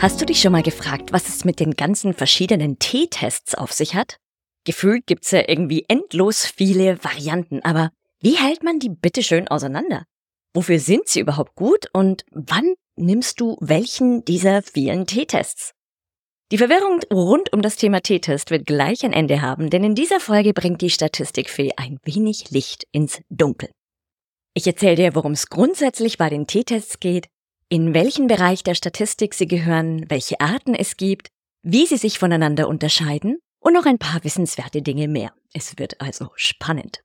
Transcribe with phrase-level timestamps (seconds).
[0.00, 3.94] Hast du dich schon mal gefragt, was es mit den ganzen verschiedenen T-Tests auf sich
[3.94, 4.16] hat?
[4.64, 10.06] Gefühlt gibt's ja irgendwie endlos viele Varianten, aber wie hält man die bitteschön auseinander?
[10.54, 15.72] Wofür sind sie überhaupt gut und wann nimmst du welchen dieser vielen T-Tests?
[16.50, 20.18] Die Verwirrung rund um das Thema T-Test wird gleich ein Ende haben, denn in dieser
[20.18, 23.68] Folge bringt die Statistikfee ein wenig Licht ins Dunkel.
[24.54, 27.26] Ich erzähle dir, worum es grundsätzlich bei den T-Tests geht,
[27.70, 31.28] in welchen Bereich der Statistik sie gehören, welche Arten es gibt,
[31.62, 35.32] wie sie sich voneinander unterscheiden und noch ein paar wissenswerte Dinge mehr.
[35.54, 37.00] Es wird also spannend.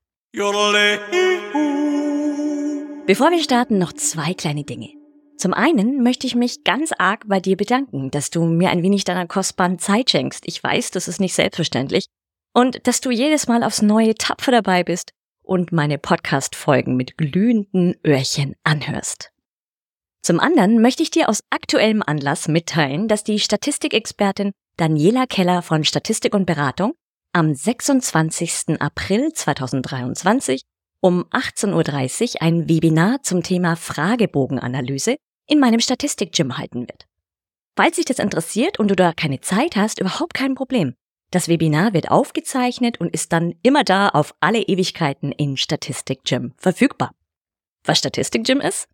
[3.06, 4.90] Bevor wir starten, noch zwei kleine Dinge.
[5.38, 9.04] Zum einen möchte ich mich ganz arg bei dir bedanken, dass du mir ein wenig
[9.04, 10.42] deiner kostbaren Zeit schenkst.
[10.46, 12.06] Ich weiß, das ist nicht selbstverständlich.
[12.52, 15.12] Und dass du jedes Mal aufs Neue tapfer dabei bist
[15.44, 19.30] und meine Podcast-Folgen mit glühenden Öhrchen anhörst.
[20.26, 25.84] Zum anderen möchte ich dir aus aktuellem Anlass mitteilen, dass die Statistikexpertin Daniela Keller von
[25.84, 26.94] Statistik und Beratung
[27.32, 28.80] am 26.
[28.80, 30.62] April 2023
[31.00, 35.14] um 18.30 Uhr ein Webinar zum Thema Fragebogenanalyse
[35.46, 37.06] in meinem Statistik-Gym halten wird.
[37.76, 40.96] Falls dich das interessiert und du da keine Zeit hast, überhaupt kein Problem.
[41.30, 46.52] Das Webinar wird aufgezeichnet und ist dann immer da auf alle Ewigkeiten in Statistik Gym
[46.56, 47.12] verfügbar.
[47.84, 48.88] Was Statistik Gym ist?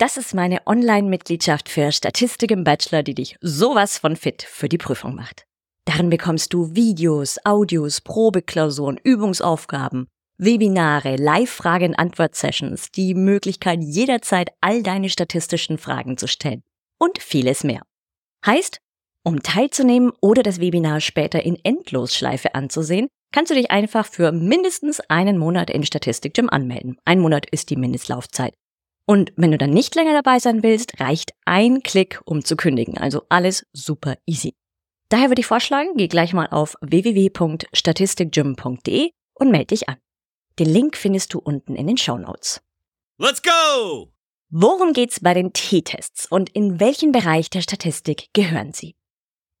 [0.00, 4.78] Das ist meine Online-Mitgliedschaft für Statistik im Bachelor, die dich sowas von fit für die
[4.78, 5.44] Prüfung macht.
[5.84, 10.06] Darin bekommst du Videos, Audios, Probeklausuren, Übungsaufgaben,
[10.38, 16.62] Webinare, Live-Frage-and-Antwort-Sessions, die Möglichkeit jederzeit all deine statistischen Fragen zu stellen
[16.98, 17.82] und vieles mehr.
[18.46, 18.78] Heißt,
[19.22, 25.00] um teilzunehmen oder das Webinar später in Endlosschleife anzusehen, kannst du dich einfach für mindestens
[25.10, 26.96] einen Monat in Statistik Gym anmelden.
[27.04, 28.54] Ein Monat ist die Mindestlaufzeit.
[29.06, 32.96] Und wenn du dann nicht länger dabei sein willst, reicht ein Klick, um zu kündigen.
[32.98, 34.54] Also alles super easy.
[35.08, 39.96] Daher würde ich vorschlagen, geh gleich mal auf www.statistikgym.de und melde dich an.
[40.58, 42.60] Den Link findest du unten in den Show Notes.
[43.18, 44.12] Let's go!
[44.50, 48.96] Worum geht's bei den T-Tests und in welchen Bereich der Statistik gehören sie?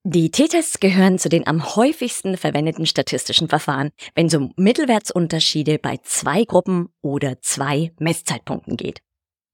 [0.02, 5.98] Die T-Tests gehören zu den am häufigsten verwendeten statistischen Verfahren, wenn es um Mittelwertsunterschiede bei
[6.02, 9.02] zwei Gruppen oder zwei Messzeitpunkten geht.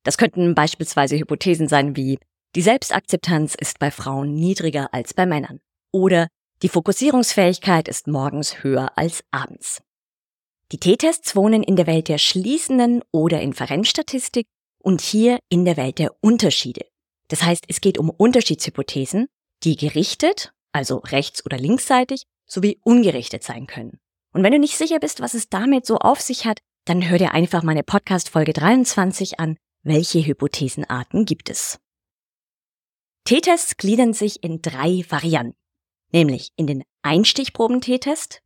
[0.07, 2.21] Das könnten beispielsweise Hypothesen sein wie
[2.55, 5.59] die Selbstakzeptanz ist bei Frauen niedriger als bei Männern
[5.93, 6.29] oder
[6.63, 9.83] die Fokussierungsfähigkeit ist morgens höher als abends.
[10.71, 14.47] Die T-Tests wohnen in der Welt der schließenden oder Inferenzstatistik
[14.81, 16.87] und hier in der Welt der Unterschiede.
[17.27, 19.27] Das heißt, es geht um Unterschiedshypothesen,
[19.65, 23.99] die gerichtet, also rechts- oder linksseitig, sowie ungerichtet sein können.
[24.33, 27.19] Und wenn du nicht sicher bist, was es damit so auf sich hat, dann hör
[27.19, 31.79] dir einfach meine Podcast Folge 23 an, welche Hypothesenarten gibt es?
[33.25, 35.57] T-Tests gliedern sich in drei Varianten,
[36.13, 38.43] nämlich in den Einstichproben-T-Test,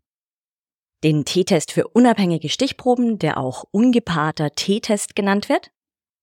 [1.02, 5.70] den T-Test für unabhängige Stichproben, der auch ungepaarter T-Test genannt wird,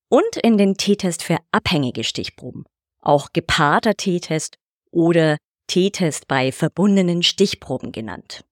[0.10, 2.66] und in den T-Test für abhängige Stichproben,
[3.02, 4.58] auch gepaarter T-Test
[4.92, 8.46] oder T-Test bei verbundenen Stichproben genannt.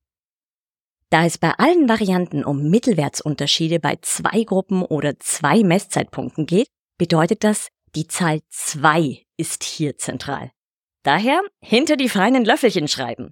[1.15, 6.67] Da es bei allen Varianten um Mittelwertsunterschiede bei zwei Gruppen oder zwei Messzeitpunkten geht,
[6.97, 10.51] bedeutet das, die Zahl zwei ist hier zentral.
[11.03, 13.31] Daher hinter die feinen Löffelchen schreiben.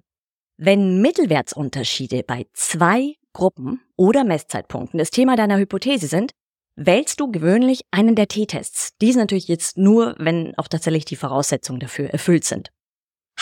[0.56, 6.32] Wenn Mittelwertsunterschiede bei zwei Gruppen oder Messzeitpunkten das Thema deiner Hypothese sind,
[6.76, 8.92] wählst du gewöhnlich einen der T-Tests.
[9.02, 12.70] Dies natürlich jetzt nur, wenn auch tatsächlich die Voraussetzungen dafür erfüllt sind.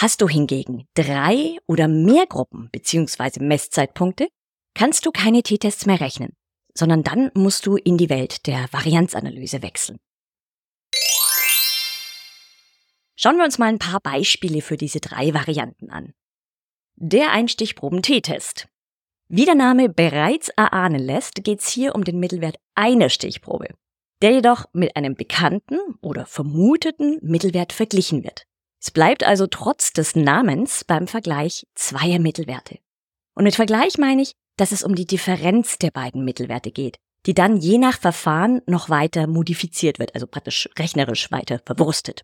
[0.03, 3.39] Hast du hingegen drei oder mehr Gruppen bzw.
[3.39, 4.27] Messzeitpunkte,
[4.75, 6.33] kannst du keine T-Tests mehr rechnen,
[6.75, 10.01] sondern dann musst du in die Welt der Varianzanalyse wechseln.
[13.15, 16.15] Schauen wir uns mal ein paar Beispiele für diese drei Varianten an.
[16.97, 18.67] Der Einstichproben-T-Test.
[19.29, 23.69] Wie der Name bereits erahnen lässt, geht es hier um den Mittelwert einer Stichprobe,
[24.21, 28.49] der jedoch mit einem bekannten oder vermuteten Mittelwert verglichen wird.
[28.83, 32.79] Es bleibt also trotz des Namens beim Vergleich zweier Mittelwerte.
[33.35, 37.35] Und mit Vergleich meine ich, dass es um die Differenz der beiden Mittelwerte geht, die
[37.35, 42.23] dann je nach Verfahren noch weiter modifiziert wird, also praktisch rechnerisch weiter verwurstet.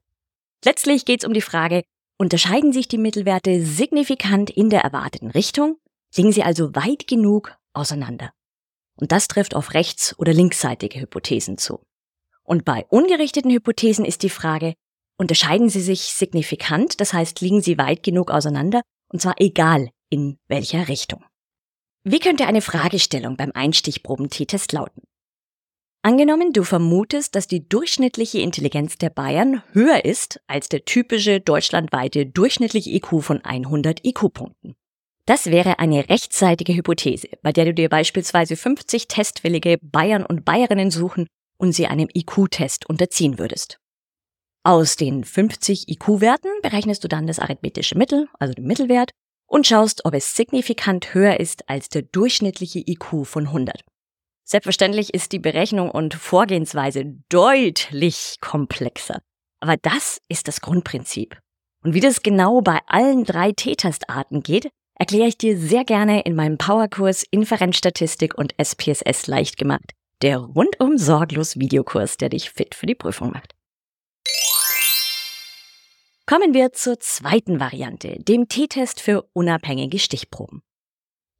[0.64, 1.84] Letztlich geht es um die Frage,
[2.20, 5.78] Unterscheiden sich die Mittelwerte signifikant in der erwarteten Richtung,
[6.16, 8.32] liegen sie also weit genug auseinander.
[8.96, 11.80] Und das trifft auf rechts- oder linksseitige Hypothesen zu.
[12.42, 14.74] Und bei ungerichteten Hypothesen ist die Frage,
[15.18, 18.82] unterscheiden sie sich signifikant, das heißt, liegen sie weit genug auseinander,
[19.12, 21.24] und zwar egal in welcher Richtung.
[22.04, 25.02] Wie könnte eine Fragestellung beim Einstichproben-T-Test lauten?
[26.02, 32.24] Angenommen, du vermutest, dass die durchschnittliche Intelligenz der Bayern höher ist als der typische deutschlandweite
[32.24, 34.76] durchschnittliche IQ von 100 IQ-Punkten.
[35.26, 40.90] Das wäre eine rechtsseitige Hypothese, bei der du dir beispielsweise 50 testwillige Bayern und Bayerinnen
[40.90, 41.26] suchen
[41.58, 43.78] und sie einem IQ-Test unterziehen würdest.
[44.64, 49.10] Aus den 50 IQ-Werten berechnest du dann das arithmetische Mittel, also den Mittelwert,
[49.46, 53.82] und schaust, ob es signifikant höher ist als der durchschnittliche IQ von 100.
[54.44, 59.20] Selbstverständlich ist die Berechnung und Vorgehensweise deutlich komplexer.
[59.60, 61.38] Aber das ist das Grundprinzip.
[61.84, 66.34] Und wie das genau bei allen drei T-Testarten geht, erkläre ich dir sehr gerne in
[66.34, 69.92] meinem Powerkurs Inferenzstatistik und SPSS leicht gemacht.
[70.22, 73.54] Der rundum sorglos Videokurs, der dich fit für die Prüfung macht.
[76.28, 80.60] Kommen wir zur zweiten Variante, dem T-Test für unabhängige Stichproben.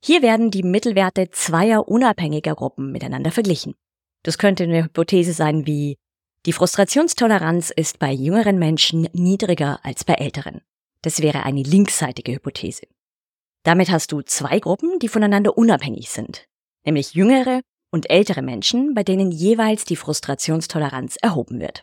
[0.02, 3.75] Hier werden die Mittelwerte zweier unabhängiger Gruppen miteinander verglichen.
[4.23, 5.99] Das könnte eine Hypothese sein wie,
[6.46, 10.62] die Frustrationstoleranz ist bei jüngeren Menschen niedriger als bei älteren.
[11.02, 12.87] Das wäre eine linksseitige Hypothese.
[13.64, 16.46] Damit hast du zwei Gruppen, die voneinander unabhängig sind,
[16.87, 17.61] nämlich jüngere
[17.91, 21.82] und ältere Menschen, bei denen jeweils die Frustrationstoleranz erhoben wird.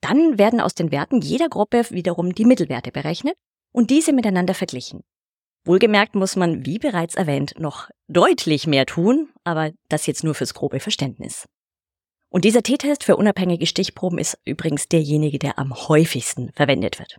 [0.00, 3.34] Dann werden aus den Werten jeder Gruppe wiederum die Mittelwerte berechnet
[3.72, 5.02] und diese miteinander verglichen.
[5.64, 10.54] Wohlgemerkt muss man, wie bereits erwähnt, noch deutlich mehr tun, aber das jetzt nur fürs
[10.54, 11.46] grobe Verständnis.
[12.30, 17.18] Und dieser T-Test für unabhängige Stichproben ist übrigens derjenige, der am häufigsten verwendet wird.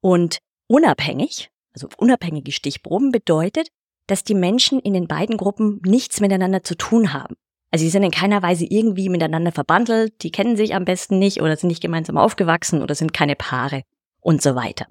[0.00, 3.68] Und unabhängig, also unabhängige Stichproben bedeutet,
[4.06, 7.36] dass die Menschen in den beiden Gruppen nichts miteinander zu tun haben.
[7.70, 11.42] Also sie sind in keiner Weise irgendwie miteinander verbandelt, die kennen sich am besten nicht
[11.42, 13.82] oder sind nicht gemeinsam aufgewachsen oder sind keine Paare
[14.20, 14.86] und so weiter.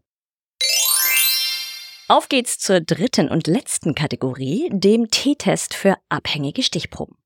[2.10, 7.18] Auf geht's zur dritten und letzten Kategorie, dem T-Test für abhängige Stichproben.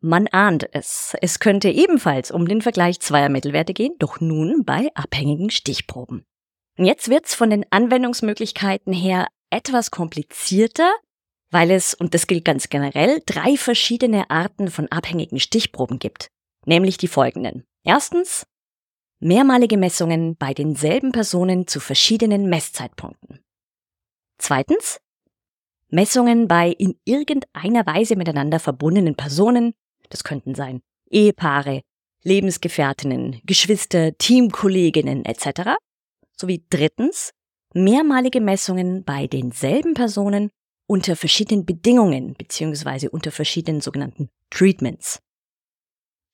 [0.00, 4.90] Man ahnt es, es könnte ebenfalls um den Vergleich zweier Mittelwerte gehen, doch nun bei
[4.94, 6.26] abhängigen Stichproben.
[6.76, 10.92] Und jetzt wird's von den Anwendungsmöglichkeiten her etwas komplizierter,
[11.54, 16.26] weil es, und das gilt ganz generell, drei verschiedene Arten von abhängigen Stichproben gibt.
[16.66, 17.62] Nämlich die folgenden.
[17.84, 18.44] Erstens,
[19.20, 23.38] mehrmalige Messungen bei denselben Personen zu verschiedenen Messzeitpunkten.
[24.36, 24.98] Zweitens,
[25.90, 29.74] Messungen bei in irgendeiner Weise miteinander verbundenen Personen,
[30.10, 31.82] das könnten sein Ehepaare,
[32.24, 35.76] Lebensgefährtinnen, Geschwister, Teamkolleginnen etc.
[36.36, 37.30] Sowie drittens,
[37.74, 40.50] mehrmalige Messungen bei denselben Personen
[40.86, 43.08] unter verschiedenen Bedingungen bzw.
[43.08, 45.20] unter verschiedenen sogenannten Treatments.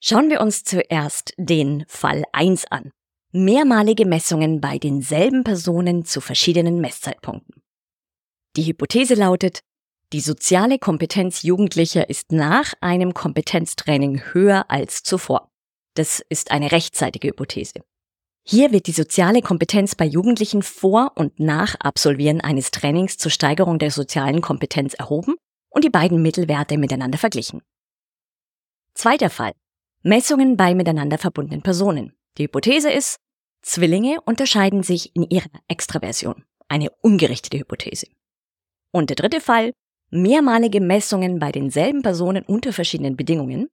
[0.02, 2.90] Schauen wir uns zuerst den Fall 1 an.
[3.32, 7.62] Mehrmalige Messungen bei denselben Personen zu verschiedenen Messzeitpunkten.
[8.56, 9.60] Die Hypothese lautet,
[10.12, 15.52] die soziale Kompetenz Jugendlicher ist nach einem Kompetenztraining höher als zuvor.
[15.94, 17.84] Das ist eine rechtsseitige Hypothese.
[18.42, 23.78] Hier wird die soziale Kompetenz bei Jugendlichen vor und nach Absolvieren eines Trainings zur Steigerung
[23.78, 25.36] der sozialen Kompetenz erhoben
[25.68, 27.62] und die beiden Mittelwerte miteinander verglichen.
[28.94, 29.52] Zweiter Fall.
[30.02, 32.14] Messungen bei miteinander verbundenen Personen.
[32.38, 33.16] Die Hypothese ist,
[33.62, 36.44] Zwillinge unterscheiden sich in ihrer Extraversion.
[36.68, 38.06] Eine ungerichtete Hypothese.
[38.92, 39.72] Und der dritte Fall,
[40.10, 43.68] mehrmalige Messungen bei denselben Personen unter verschiedenen Bedingungen.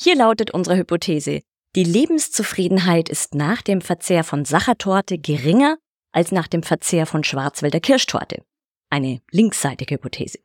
[0.00, 1.42] Hier lautet unsere Hypothese,
[1.78, 5.78] die Lebenszufriedenheit ist nach dem Verzehr von Sachertorte geringer
[6.10, 8.42] als nach dem Verzehr von Schwarzwälder Kirschtorte.
[8.90, 10.40] Eine linksseitige Hypothese.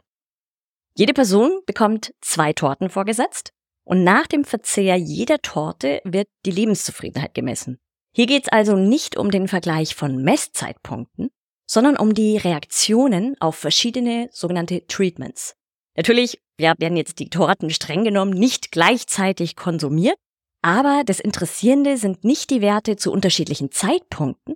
[0.96, 3.52] Jede Person bekommt zwei Torten vorgesetzt
[3.84, 7.80] und nach dem Verzehr jeder Torte wird die Lebenszufriedenheit gemessen.
[8.16, 11.32] Hier geht es also nicht um den Vergleich von Messzeitpunkten,
[11.66, 15.56] sondern um die Reaktionen auf verschiedene sogenannte Treatments.
[15.98, 20.18] Natürlich ja, werden jetzt die Torten streng genommen nicht gleichzeitig konsumiert,
[20.64, 24.56] aber das Interessierende sind nicht die Werte zu unterschiedlichen Zeitpunkten,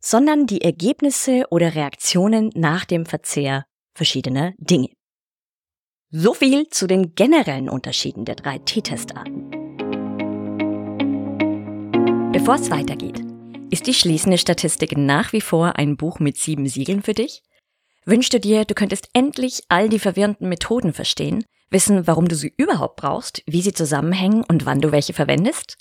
[0.00, 4.90] sondern die Ergebnisse oder Reaktionen nach dem Verzehr verschiedener Dinge.
[6.10, 9.50] So viel zu den generellen Unterschieden der drei T-Testarten.
[12.32, 13.20] Bevor es weitergeht,
[13.70, 17.42] ist die schließende Statistik nach wie vor ein Buch mit sieben Siegeln für dich?
[18.06, 22.52] Wünschst du dir, du könntest endlich all die verwirrenden Methoden verstehen, wissen, warum du sie
[22.56, 25.76] überhaupt brauchst, wie sie zusammenhängen und wann du welche verwendest?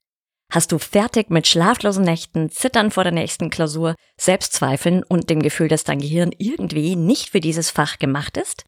[0.50, 5.68] Hast du fertig mit schlaflosen Nächten, Zittern vor der nächsten Klausur, Selbstzweifeln und dem Gefühl,
[5.68, 8.64] dass dein Gehirn irgendwie nicht für dieses Fach gemacht ist?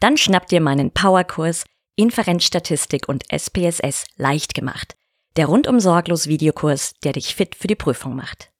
[0.00, 1.64] Dann schnapp dir meinen Powerkurs
[1.96, 4.96] Inferenzstatistik und SPSS leicht gemacht.
[5.36, 8.50] Der rundum sorglos Videokurs, der dich fit für die Prüfung macht.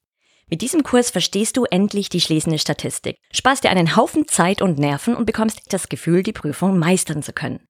[0.48, 4.78] Mit diesem Kurs verstehst du endlich die schließende Statistik, sparst dir einen Haufen Zeit und
[4.78, 7.66] Nerven und bekommst das Gefühl, die Prüfung meistern zu können.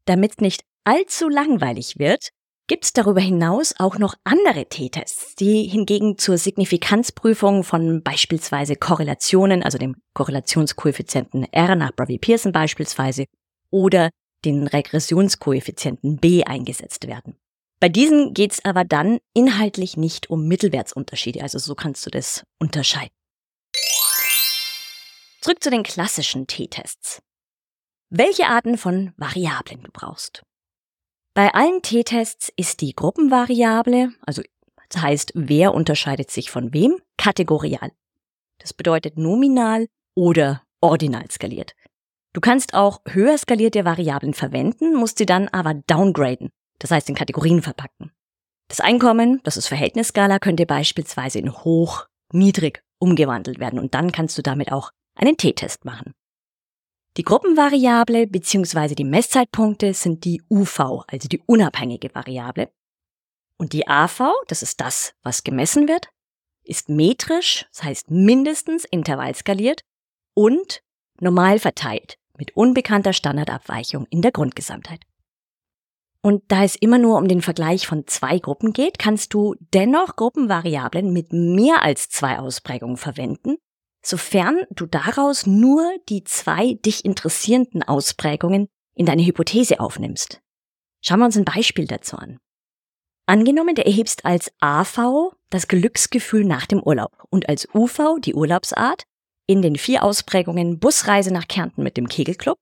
[0.04, 2.28] Damit nicht allzu langweilig wird,
[2.66, 9.78] gibt's darüber hinaus auch noch andere T-Tests, die hingegen zur Signifikanzprüfung von beispielsweise Korrelationen, also
[9.78, 13.26] dem Korrelationskoeffizienten R nach Bravey-Pearson beispielsweise,
[13.70, 14.10] oder
[14.44, 17.36] den Regressionskoeffizienten B eingesetzt werden.
[17.78, 23.14] Bei diesen geht's aber dann inhaltlich nicht um Mittelwertsunterschiede, also so kannst du das unterscheiden.
[25.40, 27.20] Zurück zu den klassischen T-Tests.
[28.08, 30.42] Welche Arten von Variablen du brauchst.
[31.36, 34.40] Bei allen T-Tests ist die Gruppenvariable, also
[34.88, 37.92] das heißt, wer unterscheidet sich von wem, kategorial.
[38.56, 41.74] Das bedeutet nominal oder ordinal skaliert.
[42.32, 47.14] Du kannst auch höher skalierte Variablen verwenden, musst sie dann aber downgraden, das heißt in
[47.14, 48.12] Kategorien verpacken.
[48.68, 54.38] Das Einkommen, das ist Verhältnisskala, könnte beispielsweise in hoch, niedrig umgewandelt werden und dann kannst
[54.38, 56.14] du damit auch einen T-Test machen.
[57.16, 58.94] Die Gruppenvariable bzw.
[58.94, 62.70] die Messzeitpunkte sind die UV, also die unabhängige Variable.
[63.56, 66.10] Und die AV, das ist das, was gemessen wird,
[66.62, 69.80] ist metrisch, das heißt mindestens intervallskaliert
[70.34, 70.82] und
[71.18, 75.00] normal verteilt mit unbekannter Standardabweichung in der Grundgesamtheit.
[76.20, 80.16] Und da es immer nur um den Vergleich von zwei Gruppen geht, kannst du dennoch
[80.16, 83.56] Gruppenvariablen mit mehr als zwei Ausprägungen verwenden
[84.06, 90.40] sofern du daraus nur die zwei dich interessierenden Ausprägungen in deine Hypothese aufnimmst.
[91.04, 92.38] Schauen wir uns ein Beispiel dazu an.
[93.26, 99.02] Angenommen, du erhebst als AV das Glücksgefühl nach dem Urlaub und als UV die Urlaubsart
[99.48, 102.58] in den vier Ausprägungen Busreise nach Kärnten mit dem Kegelclub,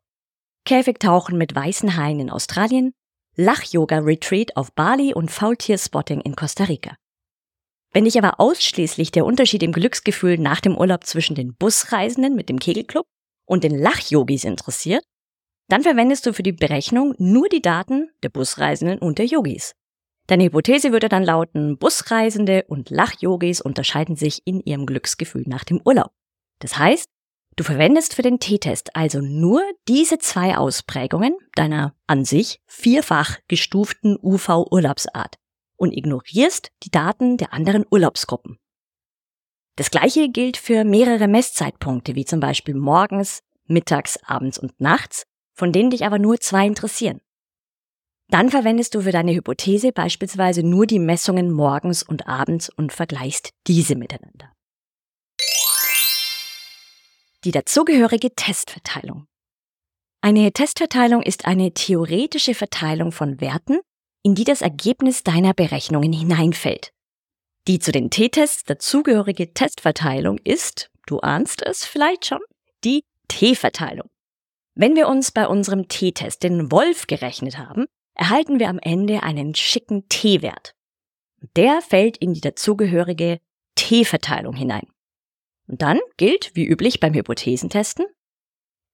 [0.65, 2.95] Käfigtauchen mit weißen Haien in Australien,
[3.37, 6.97] Lach-Yoga-Retreat auf Bali und Faultierspotting in Costa Rica.
[7.95, 12.49] Wenn dich aber ausschließlich der Unterschied im Glücksgefühl nach dem Urlaub zwischen den Busreisenden mit
[12.49, 13.07] dem Kegelclub
[13.47, 15.05] und den Lachyogis interessiert,
[15.69, 19.75] dann verwendest du für die Berechnung nur die Daten der Busreisenden und der Yogis.
[20.27, 25.81] Deine Hypothese würde dann lauten, Busreisende und Lachyogis unterscheiden sich in ihrem Glücksgefühl nach dem
[25.85, 26.11] Urlaub.
[26.59, 27.09] Das heißt,
[27.55, 34.19] du verwendest für den T-Test also nur diese zwei Ausprägungen deiner an sich vierfach gestuften
[34.21, 35.37] UV-Urlaubsart
[35.77, 38.59] und ignorierst die Daten der anderen Urlaubsgruppen.
[39.77, 45.73] Das gleiche gilt für mehrere Messzeitpunkte, wie zum Beispiel morgens, mittags, abends und nachts, von
[45.73, 47.21] denen dich aber nur zwei interessieren.
[48.29, 53.51] Dann verwendest du für deine Hypothese beispielsweise nur die Messungen morgens und abends und vergleichst
[53.67, 54.53] diese miteinander.
[57.45, 59.27] Die dazugehörige Testverteilung.
[60.23, 63.81] Eine Testverteilung ist eine theoretische Verteilung von Werten,
[64.25, 66.93] in die das Ergebnis deiner Berechnungen hineinfällt.
[67.69, 72.41] Die zu den T-Tests dazugehörige Testverteilung ist, du ahnst es vielleicht schon,
[72.83, 74.09] die T-Verteilung.
[74.75, 79.55] Wenn wir uns bei unserem T-Test den Wolf gerechnet haben, erhalten wir am Ende einen
[79.55, 80.75] schicken T-Wert.
[81.57, 83.41] Der fällt in die dazugehörige
[83.75, 84.87] T-Verteilung hinein.
[85.67, 88.07] Und dann gilt, wie üblich beim Hypothesentesten,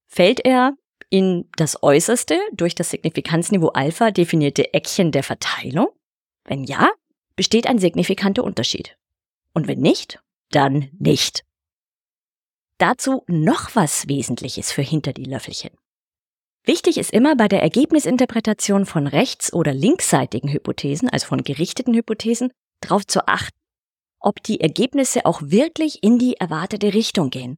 [0.06, 0.74] fällt er
[1.10, 5.88] in das äußerste durch das Signifikanzniveau Alpha definierte Eckchen der Verteilung?
[6.44, 6.90] Wenn ja,
[7.36, 8.96] besteht ein signifikanter Unterschied.
[9.52, 11.44] Und wenn nicht, dann nicht.
[12.78, 15.70] Dazu noch was Wesentliches für hinter die Löffelchen.
[16.64, 22.52] Wichtig ist immer bei der Ergebnisinterpretation von rechts- oder linksseitigen Hypothesen, also von gerichteten Hypothesen,
[22.80, 23.56] darauf zu achten,
[24.20, 27.56] ob die Ergebnisse auch wirklich in die erwartete Richtung gehen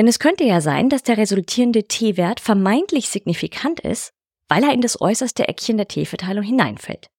[0.00, 4.14] denn es könnte ja sein, dass der resultierende T-Wert vermeintlich signifikant ist,
[4.48, 7.10] weil er in das äußerste Eckchen der T-Verteilung hineinfällt.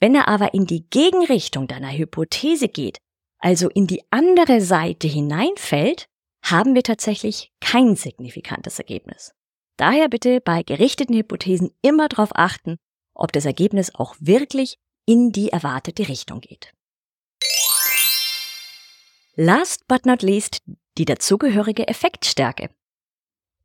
[0.00, 2.98] Wenn er aber in die Gegenrichtung deiner Hypothese geht,
[3.38, 6.06] also in die andere Seite hineinfällt,
[6.44, 9.30] haben wir tatsächlich kein signifikantes Ergebnis.
[9.76, 12.78] Daher bitte bei gerichteten Hypothesen immer darauf achten,
[13.14, 16.72] ob das Ergebnis auch wirklich in die erwartete Richtung geht.
[19.36, 20.62] Last but not least
[20.98, 22.70] die dazugehörige Effektstärke.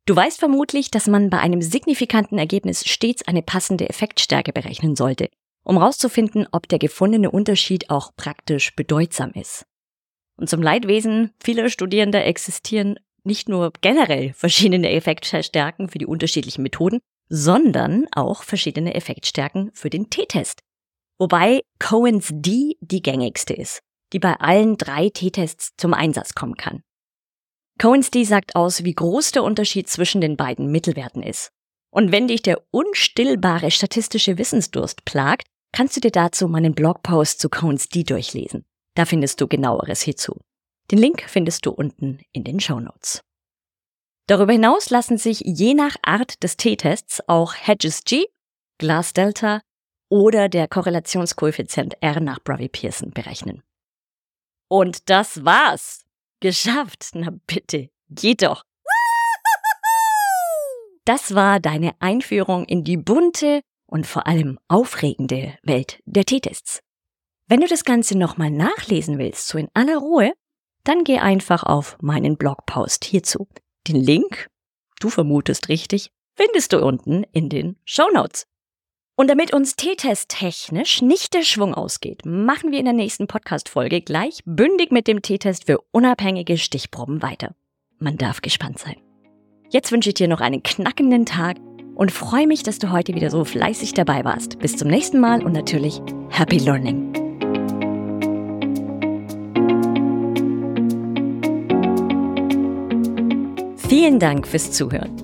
[0.06, 5.30] Du weißt vermutlich, dass man bei einem signifikanten Ergebnis stets eine passende Effektstärke berechnen sollte,
[5.64, 9.64] um herauszufinden, ob der gefundene Unterschied auch praktisch bedeutsam ist.
[10.36, 17.00] Und zum Leidwesen vieler Studierender existieren nicht nur generell verschiedene Effektstärken für die unterschiedlichen Methoden,
[17.30, 20.60] sondern auch verschiedene Effektstärken für den T-Test.
[21.18, 23.80] Wobei Cohen's D die gängigste ist,
[24.12, 26.82] die bei allen drei T-Tests zum Einsatz kommen kann.
[27.78, 31.50] Cohen's D sagt aus, wie groß der Unterschied zwischen den beiden Mittelwerten ist.
[31.90, 37.48] Und wenn dich der unstillbare statistische Wissensdurst plagt, kannst du dir dazu meinen Blogpost zu
[37.48, 38.64] Cohen's D durchlesen.
[38.94, 40.40] Da findest du genaueres hierzu.
[40.90, 43.22] Den Link findest du unten in den Show Notes.
[44.26, 48.26] Darüber hinaus lassen sich je nach Art des T-Tests auch Hedges G,
[48.78, 49.60] Glass Delta
[50.08, 53.62] oder der Korrelationskoeffizient R nach Brovey Pearson berechnen.
[54.68, 56.03] Und das war's.
[56.44, 57.12] Geschafft.
[57.14, 58.64] Na bitte, geht doch.
[61.06, 66.80] Das war deine Einführung in die bunte und vor allem aufregende Welt der T-Tests.
[67.48, 70.34] Wenn du das Ganze nochmal nachlesen willst, so in aller Ruhe,
[70.84, 73.48] dann geh einfach auf meinen Blogpost hierzu.
[73.88, 74.48] Den Link,
[75.00, 78.44] du vermutest richtig, findest du unten in den Show Notes.
[79.16, 84.00] Und damit uns T-Test technisch nicht der Schwung ausgeht, machen wir in der nächsten Podcast-Folge
[84.00, 87.54] gleich bündig mit dem T-Test für unabhängige Stichproben weiter.
[88.00, 88.96] Man darf gespannt sein.
[89.70, 91.58] Jetzt wünsche ich dir noch einen knackenden Tag
[91.94, 94.58] und freue mich, dass du heute wieder so fleißig dabei warst.
[94.58, 97.12] Bis zum nächsten Mal und natürlich Happy Learning!
[103.88, 105.23] Vielen Dank fürs Zuhören.